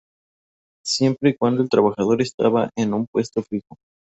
Siempre 0.83 1.29
y 1.29 1.37
cuando 1.37 1.61
el 1.61 1.69
trabajador 1.69 2.23
estaba 2.23 2.71
en 2.75 2.95
un 2.95 3.05
puesto 3.05 3.43
fijo. 3.43 3.77